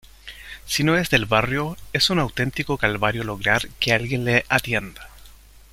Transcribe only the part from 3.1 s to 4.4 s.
lograr que alguien